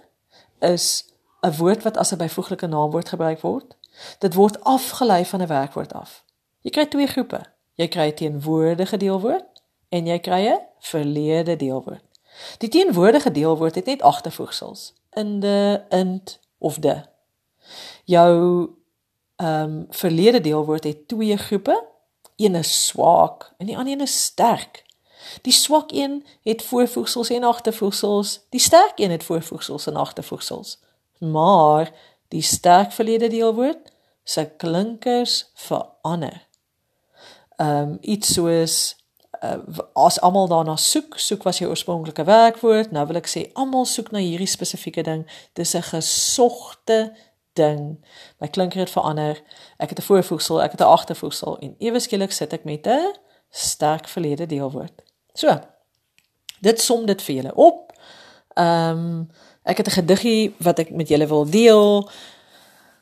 is 0.59 1.05
'n 1.41 1.55
woord 1.57 1.83
wat 1.83 1.97
as 1.97 2.11
'n 2.11 2.17
byvoeglike 2.17 2.67
naamwoord 2.67 3.09
gebruik 3.09 3.39
word. 3.39 3.75
Dit 4.19 4.33
word 4.33 4.63
afgelei 4.63 5.25
van 5.25 5.41
'n 5.41 5.47
werkwoord 5.47 5.93
af. 5.93 6.23
Jy 6.61 6.71
kry 6.71 6.85
twee 6.85 7.07
groepe. 7.07 7.41
Jy 7.73 7.88
kry 7.88 8.07
'n 8.07 8.13
teenwoordige 8.13 8.97
deelwoord 8.97 9.61
en 9.89 10.05
jy 10.05 10.19
kry 10.19 10.47
'n 10.47 10.59
verlede 10.79 11.55
deelwoord. 11.55 12.11
Die 12.57 12.69
teenwoordige 12.69 13.31
deelwoord 13.31 13.75
het 13.75 13.85
net 13.85 14.01
agtervoegsels: 14.01 14.93
in 15.13 15.39
de, 15.39 15.81
int 15.89 16.39
of 16.57 16.77
de. 16.77 17.01
Jou 18.03 18.69
ehm 19.36 19.63
um, 19.63 19.86
verlede 19.89 20.41
deelwoord 20.41 20.83
het 20.83 21.07
twee 21.07 21.38
groepe. 21.38 21.83
Een 22.36 22.55
is 22.55 22.88
swak 22.88 23.53
en 23.57 23.65
die 23.65 23.77
ander 23.77 23.93
een 23.93 24.01
is 24.01 24.24
sterk. 24.24 24.86
Die 25.41 25.53
swak 25.53 25.91
een 25.91 26.25
het 26.43 26.62
voorvoegsels 26.62 27.29
en 27.29 27.43
agtervoegsels. 27.43 28.39
Die 28.50 28.60
sterk 28.60 29.00
een 29.00 29.12
het 29.12 29.24
voorvoegsels 29.24 29.88
en 29.88 29.95
agtervoegsels. 29.95 30.79
Maar 31.17 31.91
die 32.27 32.41
sterk 32.41 32.91
verlede 32.91 33.27
deelwoord 33.27 33.91
se 34.24 34.51
klinkers 34.57 35.50
verander 35.53 36.50
ehm 37.62 37.89
um, 37.89 37.98
iets 38.01 38.33
soos 38.33 38.95
uh, 39.43 39.57
as 39.93 40.19
almal 40.21 40.48
daarna 40.48 40.75
soek, 40.75 41.19
soek 41.19 41.43
was 41.43 41.57
jou 41.57 41.69
oorspronklike 41.69 42.24
werkwoord. 42.24 42.91
Nou 42.91 43.05
wil 43.07 43.21
ek 43.21 43.29
sê 43.29 43.48
almal 43.53 43.86
soek 43.86 44.12
na 44.12 44.21
hierdie 44.21 44.50
spesifieke 44.50 45.03
ding. 45.03 45.25
Dis 45.53 45.74
'n 45.75 45.81
gesogte 45.81 47.15
ding. 47.53 48.05
My 48.39 48.48
klinker 48.48 48.79
het 48.79 48.89
verander. 48.89 49.41
Ek 49.77 49.89
het 49.89 50.00
'n 50.00 50.07
voorvoegsel, 50.10 50.62
ek 50.62 50.71
het 50.71 50.81
'n 50.81 50.93
agtervoegsel 50.98 51.60
en 51.60 51.75
ewe 51.79 52.00
skielik 52.00 52.31
sit 52.31 52.53
ek 52.53 52.63
met 52.63 52.88
'n 52.88 53.13
sterk 53.50 54.07
verlede 54.07 54.45
deelwoord. 54.45 55.01
So. 55.33 55.60
Dit 56.62 56.81
som 56.81 57.05
dit 57.05 57.21
vir 57.21 57.36
julle 57.36 57.55
op. 57.55 57.93
Ehm 58.53 58.98
um, 58.98 59.29
ek 59.63 59.77
het 59.77 59.88
'n 59.88 59.91
gediggie 60.01 60.55
wat 60.57 60.79
ek 60.79 60.91
met 60.91 61.07
julle 61.07 61.27
wil 61.27 61.50
deel 61.50 62.10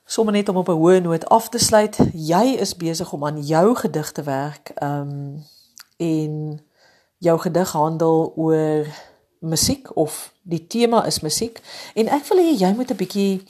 sommer 0.10 0.34
net 0.34 0.50
om 0.50 0.58
op 0.58 0.69
'n 0.69 0.81
hoë 0.81 1.01
noot 1.01 1.29
af 1.29 1.50
te 1.50 1.58
sluit. 1.58 1.98
Jy 2.13 2.43
is 2.60 2.75
besig 2.75 3.13
om 3.13 3.25
aan 3.25 3.41
jou 3.41 3.75
gedig 3.75 4.12
te 4.12 4.24
werk. 4.24 4.72
Ehm 4.75 5.01
um, 5.01 5.46
en 6.00 6.34
jou 7.20 7.36
gedig 7.44 7.72
handel 7.75 8.32
oor 8.36 8.88
musiek 9.39 9.91
of 9.96 10.34
die 10.48 10.68
tema 10.68 11.03
is 11.08 11.20
musiek 11.24 11.60
en 11.96 12.12
ek 12.12 12.25
wil 12.32 12.41
hê 12.44 12.56
jy 12.60 12.72
moet 12.75 12.91
'n 12.91 13.00
bietjie 13.00 13.44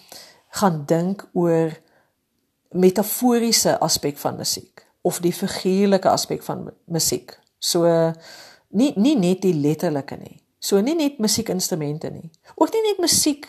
gaan 0.60 0.84
dink 0.86 1.26
oor 1.34 1.74
metaforiese 2.70 3.80
aspek 3.80 4.18
van 4.18 4.38
musiek 4.38 4.86
of 5.02 5.20
die 5.20 5.34
figuurlike 5.34 6.10
aspek 6.10 6.44
van 6.44 6.72
musiek. 6.86 7.40
So 7.60 7.86
nie 8.70 8.94
nie 8.96 9.16
net 9.16 9.42
die 9.42 9.54
letterlike 9.54 10.18
nie. 10.18 10.42
So 10.60 10.82
nie 10.82 10.96
net 10.96 11.20
musiekinstrumente 11.20 12.12
nie. 12.12 12.30
Ook 12.56 12.74
nie 12.74 12.82
net 12.82 13.00
musiek 13.00 13.48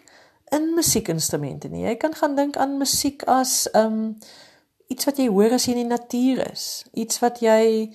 in 0.54 0.75
musiekinstrumente 0.75 1.69
nie. 1.69 1.85
Jy 1.85 1.97
kan 1.97 2.14
gaan 2.14 2.37
dink 2.37 2.57
aan 2.57 2.78
musiek 2.78 3.23
as 3.28 3.69
um 3.75 4.16
iets 4.90 5.07
wat 5.07 5.19
jy 5.19 5.28
hoor 5.30 5.54
as 5.54 5.66
jy 5.66 5.76
in 5.76 5.85
die 5.85 5.90
natuur 5.90 6.40
is, 6.50 6.85
iets 6.99 7.21
wat 7.23 7.38
jy 7.45 7.92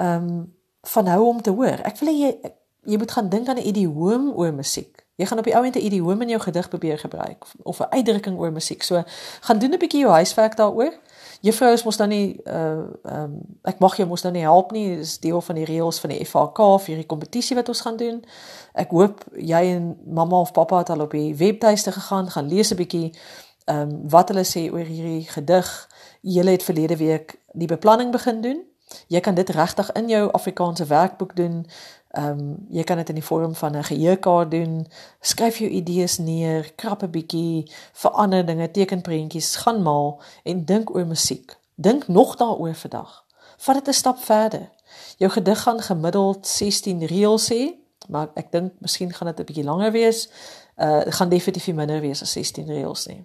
um 0.00 0.54
van 0.86 1.06
hou 1.06 1.26
om 1.26 1.42
te 1.42 1.50
hoor. 1.50 1.80
Ek 1.82 1.98
wil 1.98 2.14
jy 2.14 2.36
jy 2.86 2.98
moet 2.98 3.10
gaan 3.10 3.28
dink 3.28 3.48
aan 3.48 3.58
'n 3.58 3.66
idioom 3.66 4.32
oor 4.34 4.54
musiek. 4.54 5.06
Jy 5.16 5.26
gaan 5.26 5.38
op 5.38 5.44
die 5.44 5.54
ou 5.56 5.64
end 5.64 5.76
'n 5.76 5.84
idiom 5.84 6.20
in 6.22 6.28
jou 6.28 6.40
gedig 6.40 6.68
probeer 6.68 6.98
gebruik 6.98 7.44
of 7.62 7.80
'n 7.80 7.90
uitdrukking 7.90 8.38
oor 8.38 8.52
musiek. 8.52 8.82
So 8.82 9.02
gaan 9.40 9.58
doen 9.58 9.72
'n 9.72 9.78
bietjie 9.78 10.00
jou 10.00 10.12
huiswerk 10.12 10.56
daaroor. 10.56 10.92
Juffrou 11.40 11.72
is 11.72 11.82
mos 11.82 11.96
dan 11.96 12.08
nie 12.08 12.40
uh 12.44 12.52
ehm 12.52 13.22
um, 13.22 13.40
ek 13.62 13.78
mag 13.78 13.96
jou 13.96 14.08
mos 14.08 14.22
dan 14.22 14.32
nie 14.32 14.42
help 14.42 14.70
nie. 14.70 14.96
Dis 14.96 15.18
deel 15.20 15.40
van 15.40 15.54
die 15.54 15.64
reëls 15.64 16.00
van 16.00 16.10
die 16.10 16.24
FHK 16.24 16.58
vir 16.58 16.86
hierdie 16.86 17.06
kompetisie 17.06 17.56
wat 17.56 17.68
ons 17.68 17.80
gaan 17.80 17.96
doen. 17.96 18.24
Ek 18.72 18.90
hoop 18.90 19.24
jy 19.36 19.62
en 19.74 19.98
mamma 20.06 20.40
of 20.40 20.52
pappa 20.52 20.78
het 20.78 20.90
al 20.90 21.00
op 21.00 21.10
die 21.10 21.34
webtuiste 21.36 21.92
gegaan, 21.92 22.30
gaan 22.30 22.48
lees 22.48 22.70
'n 22.70 22.76
bietjie 22.76 23.14
ehm 23.64 23.80
um, 23.80 24.08
wat 24.08 24.28
hulle 24.28 24.44
sê 24.44 24.72
oor 24.72 24.84
hierdie 24.84 25.28
gedig. 25.28 25.88
Julle 26.20 26.50
het 26.50 26.62
verlede 26.62 26.96
week 26.96 27.40
die 27.52 27.68
beplanning 27.68 28.12
begin 28.12 28.40
doen. 28.40 28.64
Jy 29.06 29.20
kan 29.20 29.34
dit 29.34 29.48
regtig 29.48 29.92
in 29.92 30.08
jou 30.08 30.32
Afrikaanse 30.32 30.84
werkboek 30.84 31.36
doen. 31.36 31.66
Ehm 32.10 32.38
um, 32.38 32.66
jy 32.70 32.82
kan 32.84 32.96
dit 32.96 33.08
in 33.08 33.14
die 33.14 33.24
vorm 33.24 33.54
van 33.54 33.76
'n 33.76 33.84
geheuekaart 33.84 34.50
doen. 34.50 34.86
Skryf 35.20 35.58
jou 35.58 35.70
idees 35.70 36.18
neer, 36.18 36.72
krap 36.74 37.02
'n 37.02 37.10
bietjie, 37.10 37.72
verander 37.92 38.46
dinge, 38.46 38.70
teken 38.70 39.00
prentjies, 39.00 39.56
gaan 39.56 39.82
maal 39.82 40.22
en 40.42 40.64
dink 40.64 40.94
oor 40.94 41.06
musiek. 41.06 41.56
Dink 41.74 42.08
nog 42.08 42.36
daaroor 42.36 42.74
vandag. 42.74 43.24
Vat 43.56 43.74
dit 43.74 43.88
'n 43.88 43.92
stap 43.92 44.18
verder. 44.18 44.70
Jou 45.16 45.32
gedig 45.32 45.62
gaan 45.62 45.80
gemiddeld 45.80 46.46
16 46.46 47.06
reëls 47.06 47.48
hê, 47.52 47.74
maar 48.08 48.28
ek 48.34 48.52
dink 48.52 48.72
miskien 48.78 49.12
gaan 49.12 49.28
dit 49.28 49.40
'n 49.40 49.44
bietjie 49.44 49.64
langer 49.64 49.92
wees. 49.92 50.28
Uh 50.76 51.00
gaan 51.06 51.28
definitief 51.28 51.74
minder 51.74 52.00
wees 52.00 52.22
as 52.22 52.32
16 52.32 52.66
reëls 52.66 53.06
nie 53.06 53.22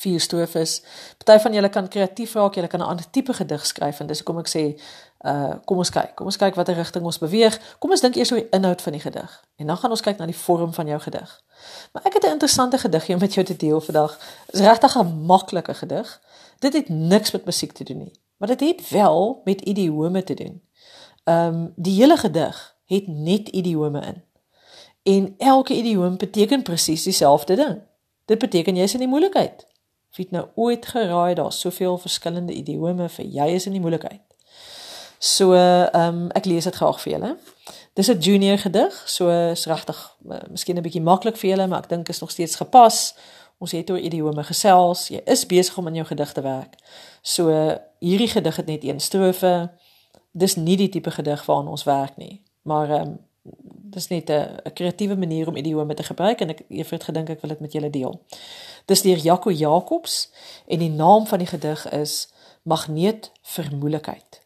vier 0.00 0.20
strofes. 0.20 0.82
Party 1.18 1.42
van 1.42 1.52
julle 1.52 1.68
kan 1.68 1.88
kreatief 1.88 2.34
raak, 2.38 2.54
julle 2.54 2.68
kan 2.68 2.80
'n 2.80 2.86
ander 2.86 3.10
tipe 3.10 3.32
gedig 3.32 3.66
skryf 3.66 4.00
en 4.00 4.06
dis 4.06 4.18
hoekom 4.18 4.38
ek 4.38 4.48
sê, 4.48 4.64
uh 5.24 5.54
kom 5.64 5.78
ons 5.78 5.90
kyk. 5.90 6.14
Kom 6.16 6.26
ons 6.26 6.36
kyk 6.36 6.54
watter 6.54 6.74
rigting 6.74 7.04
ons 7.04 7.18
beweeg. 7.18 7.58
Kom 7.78 7.90
ons 7.90 8.00
dink 8.00 8.16
eers 8.16 8.32
oor 8.32 8.40
die 8.40 8.48
inhoud 8.56 8.82
van 8.82 8.92
die 8.92 9.00
gedig 9.00 9.44
en 9.56 9.66
dan 9.66 9.76
gaan 9.76 9.90
ons 9.90 10.00
kyk 10.00 10.18
na 10.18 10.26
die 10.26 10.36
vorm 10.36 10.72
van 10.72 10.86
jou 10.86 11.00
gedig. 11.00 11.40
Maar 11.92 12.02
ek 12.04 12.14
het 12.14 12.24
'n 12.24 12.32
interessante 12.36 12.78
gediggie 12.78 13.14
om 13.14 13.20
met 13.20 13.34
jou 13.34 13.46
te 13.46 13.56
deel 13.56 13.80
vandag. 13.80 14.18
Dit 14.46 14.54
is 14.54 14.66
regtig 14.66 14.96
'n 14.96 15.26
maklike 15.26 15.74
gedig. 15.74 16.20
Dit 16.58 16.72
het 16.72 16.88
niks 16.88 17.30
met 17.30 17.44
musiek 17.44 17.72
te 17.72 17.84
doen 17.84 17.98
nie, 17.98 18.12
maar 18.36 18.48
dit 18.48 18.60
het 18.60 18.88
wel 18.88 19.40
met 19.44 19.60
idiome 19.60 20.24
te 20.24 20.34
doen. 20.34 20.62
Ehm 21.24 21.54
um, 21.54 21.72
die 21.76 22.00
hele 22.00 22.16
gedig 22.16 22.76
het 22.86 23.06
net 23.06 23.48
idiome 23.48 24.00
in. 24.00 24.24
En 25.02 25.34
elke 25.38 25.74
idioom 25.74 26.16
beteken 26.16 26.62
presies 26.62 27.02
dieselfde 27.02 27.56
ding. 27.56 27.82
Dit 28.24 28.38
beteken 28.38 28.76
jy 28.76 28.82
is 28.82 28.92
in 28.92 28.98
die 28.98 29.08
moeilikheid. 29.08 29.66
Wie 30.16 30.24
het 30.24 30.34
nou 30.34 30.46
ooit 30.54 30.86
geraai 30.86 31.34
daar's 31.34 31.60
soveel 31.60 31.98
verskillende 31.98 32.52
idiome 32.52 33.08
vir 33.08 33.24
jy 33.24 33.46
is 33.54 33.66
in 33.66 33.72
die 33.72 33.80
moeilikheid. 33.80 34.22
So 35.18 35.52
ehm 35.52 35.90
um, 35.94 36.28
ek 36.32 36.44
lees 36.44 36.64
dit 36.64 36.74
graag 36.74 37.00
vir 37.00 37.12
julle. 37.12 37.36
Dis 37.94 38.08
'n 38.08 38.18
junior 38.18 38.58
gedig, 38.58 39.02
so 39.06 39.28
is 39.28 39.66
regtig 39.66 40.16
uh, 40.30 40.38
miskien 40.50 40.76
'n 40.76 40.82
bietjie 40.82 41.02
maklik 41.02 41.36
vir 41.36 41.50
julle, 41.50 41.66
maar 41.66 41.82
ek 41.82 41.88
dink 41.88 42.08
is 42.08 42.20
nog 42.20 42.30
steeds 42.30 42.56
gepas. 42.56 43.14
Ons 43.58 43.72
het 43.72 43.90
oor 43.90 43.98
idiome 43.98 44.44
gesels. 44.44 45.08
Jy 45.08 45.20
is 45.24 45.46
besig 45.46 45.78
om 45.78 45.86
aan 45.86 45.94
jou 45.94 46.06
gedig 46.06 46.32
te 46.32 46.40
werk. 46.40 46.74
So 47.22 47.50
hierdie 47.98 48.28
gedig 48.28 48.56
het 48.56 48.66
net 48.66 48.84
een 48.84 49.00
strofe. 49.00 49.70
Dis 50.32 50.56
nie 50.56 50.76
die 50.76 50.88
tipe 50.88 51.10
gedig 51.10 51.44
waaraan 51.46 51.68
ons 51.68 51.84
werk 51.84 52.16
nie, 52.16 52.42
maar 52.62 52.90
ehm 52.90 53.02
um, 53.02 53.18
dis 53.90 54.08
net 54.08 54.30
'n 54.30 54.72
kreatiewe 54.72 55.16
manier 55.16 55.48
om 55.48 55.56
idiome 55.56 55.94
te 55.94 56.02
gebruik 56.02 56.40
en 56.40 56.48
ek 56.48 56.62
het 56.68 57.04
gedink 57.04 57.28
ek 57.28 57.40
wil 57.40 57.50
dit 57.50 57.60
met 57.60 57.72
julle 57.72 57.90
deel. 57.90 58.20
Dis 58.84 59.02
deur 59.02 59.16
Jaco 59.16 59.50
Jacobs 59.50 60.30
en 60.66 60.78
die 60.78 60.90
naam 60.90 61.26
van 61.26 61.38
die 61.38 61.46
gedig 61.46 61.90
is 61.90 62.32
Magneet 62.62 63.32
vir 63.42 63.70
moeilikheid. 63.76 64.40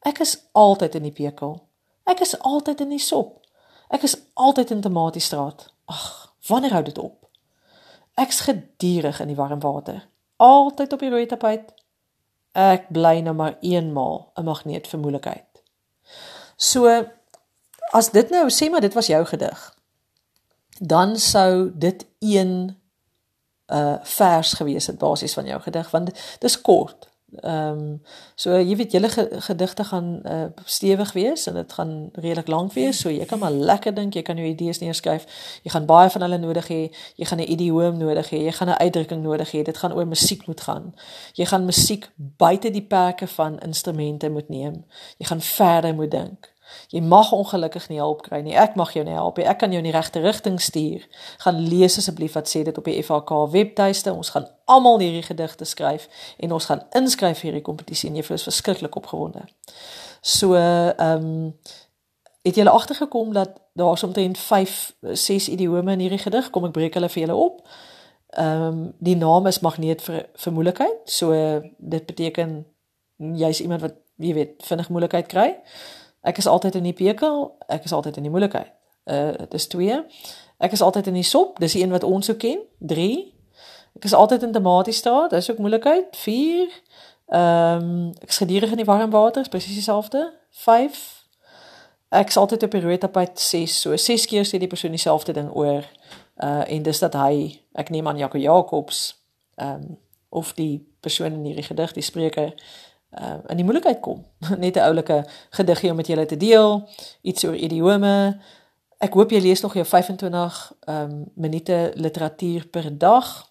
Ek 0.00 0.18
is 0.18 0.46
altyd 0.52 0.94
in 0.94 1.02
die 1.02 1.12
pekel. 1.12 1.62
Ek 2.04 2.20
is 2.20 2.38
altyd 2.38 2.80
in 2.80 2.88
die 2.88 3.02
sop. 3.02 3.46
Ek 3.88 4.02
is 4.02 4.16
altyd 4.34 4.70
in 4.70 4.80
Tomatiestraat. 4.80 5.72
Ag, 5.84 6.34
wanneer 6.46 6.72
hou 6.72 6.82
dit 6.82 6.98
op? 6.98 7.28
Ek's 8.14 8.40
gedurig 8.40 9.20
in 9.20 9.26
die 9.26 9.36
warm 9.36 9.60
water. 9.60 10.08
Altyd 10.36 10.92
op 10.92 11.00
die 11.00 11.10
rooi 11.10 11.26
tapijt. 11.26 11.72
Ek 12.52 12.88
bly 12.92 13.20
nou 13.20 13.34
maar 13.34 13.56
eenmaal 13.60 14.32
'n 14.36 14.44
magneet 14.44 14.86
vir 14.86 15.00
moeilikheid. 15.00 15.62
So 16.56 17.08
as 17.90 18.10
dit 18.10 18.30
nou 18.30 18.50
sê 18.50 18.70
maar 18.70 18.80
dit 18.80 18.94
was 18.94 19.06
jou 19.06 19.24
gedig. 19.24 19.74
Dan 20.78 21.16
sou 21.16 21.70
dit 21.74 22.06
een 22.18 22.76
uh 23.72 23.96
vers 24.02 24.52
gewees 24.52 24.86
het 24.86 24.98
basies 24.98 25.34
van 25.34 25.46
jou 25.46 25.60
gedig 25.60 25.90
want 25.90 26.10
dis 26.38 26.60
kort. 26.60 27.08
Ehm 27.28 27.78
um, 27.78 28.02
so 28.34 28.56
jy 28.56 28.76
weet 28.76 28.92
julle 28.92 29.08
gedigte 29.44 29.84
gaan 29.84 30.20
uh 30.24 30.44
stewig 30.64 31.12
wees 31.12 31.46
en 31.46 31.54
dit 31.54 31.72
gaan 31.72 32.08
redelik 32.12 32.48
lank 32.48 32.72
wees 32.72 33.00
so 33.00 33.10
jy 33.10 33.24
kan 33.28 33.38
maar 33.38 33.50
lekker 33.52 33.94
dink 33.94 34.14
jy 34.14 34.22
kan 34.22 34.36
jou 34.36 34.48
idees 34.48 34.78
neerskryf. 34.80 35.26
Jy 35.62 35.70
gaan 35.70 35.86
baie 35.86 36.10
van 36.10 36.22
hulle 36.22 36.38
nodig 36.38 36.68
hê. 36.68 36.80
Jy 37.16 37.24
gaan 37.24 37.38
'n 37.38 37.50
idioom 37.52 37.96
nodig 37.96 38.30
hê. 38.30 38.40
Jy 38.48 38.52
gaan 38.52 38.68
'n 38.68 38.80
uitdrukking 38.80 39.22
nodig 39.22 39.52
hê. 39.52 39.62
Dit 39.62 39.76
gaan 39.76 39.92
oor 39.92 40.06
musiek 40.06 40.46
moet 40.46 40.60
gaan. 40.60 40.94
Jy 41.32 41.44
gaan 41.44 41.64
musiek 41.64 42.10
buite 42.16 42.70
die 42.70 42.86
perke 42.86 43.26
van 43.26 43.58
instrumente 43.58 44.30
moet 44.30 44.48
neem. 44.48 44.84
Jy 45.18 45.26
gaan 45.26 45.40
verder 45.40 45.94
moet 45.94 46.10
dink. 46.10 46.52
Jy 46.88 47.00
mag 47.00 47.32
ongelukkig 47.32 47.88
nie 47.88 48.00
hulp 48.00 48.22
kry 48.26 48.40
nie. 48.44 48.54
Ek 48.56 48.76
mag 48.76 48.92
jou 48.96 49.04
nie 49.04 49.16
help 49.16 49.36
nie. 49.38 49.46
Ek 49.48 49.58
kan 49.62 49.72
jou 49.72 49.80
in 49.82 49.88
die 49.88 49.94
regte 49.94 50.20
rigting 50.24 50.60
stuur. 50.60 51.04
Gaan 51.44 51.60
lees 51.68 51.98
asseblief 52.00 52.36
wat 52.38 52.48
sê 52.50 52.62
dit 52.66 52.78
op 52.78 52.88
die 52.88 52.96
FHK 53.02 53.42
webtuiste. 53.52 54.12
Ons 54.12 54.32
gaan 54.34 54.48
almal 54.64 55.00
hierdie 55.02 55.26
gedigte 55.26 55.64
skryf 55.68 56.08
en 56.38 56.52
ons 56.52 56.70
gaan 56.70 56.84
inskryf 56.98 57.42
vir 57.42 57.50
hierdie 57.50 57.66
kompetisie 57.66 58.10
en 58.10 58.16
jy 58.20 58.24
is 58.36 58.48
verskriklik 58.48 58.96
opgewonde. 58.96 59.44
So 60.20 60.54
ehm 60.54 61.28
um, 61.28 61.52
het 62.46 62.56
jy 62.56 62.64
al 62.64 62.72
agtergekom 62.78 63.32
dat 63.36 63.58
daar 63.76 64.00
omtrent 64.04 64.38
5 64.38 64.94
6 65.00 65.48
idiome 65.48 65.92
in 65.92 66.00
hierdie 66.00 66.18
gedig 66.22 66.50
kom 66.50 66.64
ek 66.64 66.72
breek 66.72 66.94
hulle 66.96 67.10
vir 67.12 67.22
julle 67.26 67.36
op. 67.36 67.62
Ehm 68.28 68.62
um, 68.62 68.82
die 68.98 69.16
naam 69.16 69.46
is 69.46 69.60
magneet 69.60 70.02
vir 70.02 70.26
vir 70.34 70.52
moeilikheid. 70.52 70.98
So 71.04 71.32
dit 71.78 72.06
beteken 72.06 72.66
jy's 73.16 73.60
iemand 73.60 73.80
wat 73.80 73.94
jy 74.16 74.34
weet 74.34 74.66
vinnig 74.66 74.88
moeilikheid 74.88 75.26
kry. 75.26 75.48
Ek 76.20 76.36
is 76.36 76.46
altyd 76.46 76.74
in 76.74 76.82
die 76.82 76.92
pekel, 76.92 77.56
ek 77.66 77.84
is 77.84 77.92
altyd 77.92 78.16
in 78.16 78.22
die 78.22 78.30
moeilikheid. 78.30 78.72
Uh 79.04 79.32
dit 79.36 79.54
is 79.54 79.66
2. 79.66 80.04
Ek 80.58 80.72
is 80.72 80.82
altyd 80.82 81.06
in 81.06 81.14
die 81.14 81.22
sop, 81.22 81.58
dis 81.58 81.72
die 81.72 81.82
een 81.82 81.94
wat 81.94 82.04
ons 82.04 82.26
so 82.26 82.34
ken. 82.34 82.58
3. 82.78 83.34
Ek 83.96 84.04
is 84.04 84.14
altyd 84.14 84.42
in 84.42 84.52
Tomatiestraat, 84.52 85.30
dis 85.30 85.50
ook 85.50 85.58
moeilikheid. 85.58 86.16
4. 86.16 86.68
Ehm 87.28 87.84
um, 87.84 88.08
ek 88.20 88.28
is 88.28 88.36
gedurig 88.36 88.70
in 88.70 88.76
die 88.76 88.88
warm 88.88 89.10
water, 89.10 89.48
presies 89.48 89.74
dieselfde. 89.74 90.32
5. 90.50 91.26
Ek 92.08 92.28
is 92.28 92.36
altyd 92.36 92.62
op 92.62 92.70
die 92.70 92.80
rooi 92.80 92.98
tapijt 92.98 93.40
6. 93.40 93.80
So 93.80 93.96
6 93.96 94.26
keer 94.26 94.46
sê 94.46 94.58
die 94.58 94.70
persoon 94.70 94.96
dieselfde 94.96 95.32
ding 95.32 95.50
oor 95.52 95.84
uh 96.42 96.64
en 96.70 96.82
dis 96.82 96.98
dat 96.98 97.14
hy 97.14 97.60
ek 97.72 97.90
neem 97.90 98.08
aan 98.08 98.18
Jaco 98.18 98.38
Jacobs 98.38 99.24
ehm 99.54 99.74
um, 99.74 99.98
of 100.28 100.52
die 100.54 100.86
persoon 101.00 101.32
in 101.32 101.44
hierdie 101.44 101.64
gedig, 101.64 101.92
die 101.92 102.02
spreker 102.04 102.52
uh, 103.10 103.34
in 103.46 103.56
die 103.56 103.64
moeilikheid 103.64 104.00
kom. 104.00 104.24
Net 104.64 104.76
'n 104.76 104.78
oulike 104.78 105.24
gediggie 105.50 105.90
om 105.90 105.96
met 105.96 106.06
julle 106.06 106.26
te 106.26 106.36
deel, 106.36 106.88
iets 107.22 107.44
oor 107.44 107.54
idiome. 107.54 108.40
Ek 108.98 109.14
hoop 109.14 109.30
jy 109.30 109.40
lees 109.40 109.60
nog 109.60 109.74
jou 109.74 109.86
25 109.86 110.72
ehm 110.80 111.10
um, 111.10 111.24
minute 111.34 111.92
literatuur 111.94 112.66
per 112.66 112.98
dag. 112.98 113.50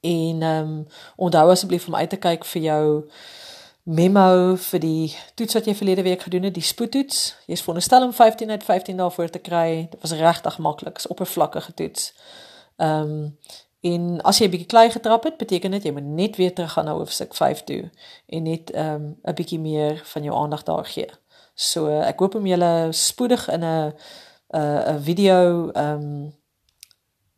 En 0.00 0.42
ehm 0.42 0.68
um, 0.68 0.86
onthou 1.16 1.50
asseblief 1.50 1.86
om 1.86 1.94
uit 1.94 2.10
te 2.10 2.16
kyk 2.16 2.44
vir 2.44 2.62
jou 2.62 3.04
memo 3.84 4.56
vir 4.56 4.80
die 4.80 5.16
toets 5.36 5.54
wat 5.54 5.66
jy 5.68 5.74
verlede 5.76 6.02
week 6.02 6.22
gedoen 6.22 6.42
het, 6.48 6.54
die 6.54 6.64
spoedtoets. 6.64 7.34
Jy's 7.46 7.60
veronderstel 7.60 8.06
om 8.06 8.12
15 8.12 8.50
uit 8.50 8.64
15 8.64 8.96
daarvoor 8.96 9.28
te 9.30 9.38
kry. 9.38 9.88
Dit 9.90 10.00
was 10.00 10.12
regtig 10.12 10.58
maklik, 10.58 10.96
is 10.96 11.06
oppervlakkige 11.06 11.74
toets. 11.74 12.12
Ehm 12.76 13.00
um, 13.00 13.38
En 13.84 14.20
as 14.22 14.38
jy 14.38 14.46
'n 14.46 14.50
bietjie 14.50 14.70
klei 14.72 14.90
getrap 14.90 15.24
het, 15.24 15.36
beteken 15.36 15.70
dit 15.70 15.82
jy 15.82 15.92
moet 15.92 16.04
net 16.04 16.36
weer 16.36 16.54
terug 16.54 16.72
gaan 16.72 16.84
na 16.84 16.92
hoofstuk 16.92 17.34
5 17.34 17.64
toe 17.64 17.90
en 18.26 18.42
net 18.42 18.70
ehm, 18.70 19.02
'n 19.02 19.16
um, 19.28 19.34
bietjie 19.34 19.60
meer 19.60 20.00
van 20.04 20.22
jou 20.22 20.36
aandag 20.36 20.62
daar 20.62 20.84
gee. 20.84 21.10
So 21.54 21.88
ek 21.88 22.18
hoop 22.18 22.34
om 22.34 22.46
julle 22.46 22.88
spoedig 22.90 23.48
in 23.50 23.64
'n 23.64 23.92
'n 24.52 25.00
video 25.00 25.70
ehm 25.70 26.02
um, 26.02 26.34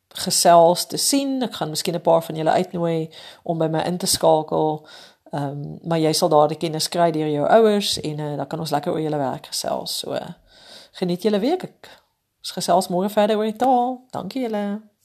gesels 0.09 0.87
te 0.87 0.97
sien. 0.97 1.43
Ek 1.43 1.55
gaan 1.55 1.71
miskien 1.71 1.95
'n 1.95 2.01
paar 2.01 2.23
van 2.23 2.35
julle 2.35 2.51
uitnooi 2.51 3.11
om 3.43 3.59
by 3.59 3.67
my 3.67 3.81
in 3.81 3.99
te 3.99 4.07
skakel. 4.07 4.89
Ehm 5.31 5.45
um, 5.45 5.79
maar 5.83 5.99
jy 5.99 6.13
sal 6.13 6.29
daardie 6.29 6.59
kennis 6.59 6.89
kry 6.89 7.11
deur 7.11 7.29
jou 7.29 7.49
ouers 7.49 8.01
en 8.01 8.19
uh, 8.19 8.37
dan 8.37 8.47
kan 8.47 8.61
ons 8.61 8.71
lekker 8.71 8.93
oor 8.93 9.01
julle 9.01 9.19
werk 9.19 9.47
gesels. 9.47 9.99
So 9.99 10.19
geniet 10.93 11.23
julle 11.23 11.39
week. 11.39 11.63
Ek 11.63 11.91
gesels 12.41 12.89
môre 12.89 13.09
verder 13.09 13.37
oor 13.37 13.45
die 13.45 13.57
taal. 13.57 14.05
Dankie 14.11 14.43
julle. 14.43 14.96